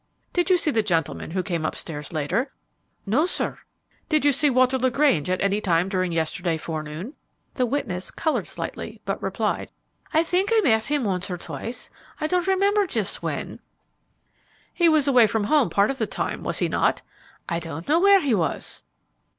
[0.33, 2.51] "Did you see the gentleman who came up stairs later?"
[3.05, 3.59] "No, sir."
[4.09, 7.13] "Did you see Walter LaGrange at any time during yesterday forenoon?"
[7.53, 9.69] The witness colored slightly, but replied,
[10.11, 13.59] "I think I met him once or twice; I don't remember just when."
[14.73, 17.03] "He was away from home part of the time, was he not?"
[17.47, 18.83] "I don't know where he was."